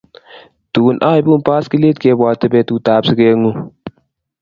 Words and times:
Tun 0.73 0.95
aibun 1.09 1.43
baiskelet 1.49 1.97
kebwati 2.01 2.47
betut 2.53 2.85
ab 2.95 3.03
siket 3.07 3.35
ngung 3.39 3.59